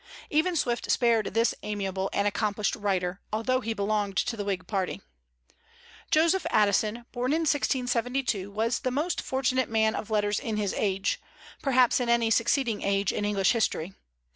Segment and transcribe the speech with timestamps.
[0.31, 4.99] Even Swift spared this amiable and accomplished writer, although he belonged to the Whig party.
[6.09, 11.21] Joseph Addison, born in 1672, was the most fortunate man of letters in his age,
[11.61, 13.93] perhaps in any succeeding age in English history.